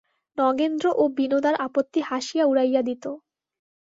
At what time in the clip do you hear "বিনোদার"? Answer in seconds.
1.17-1.55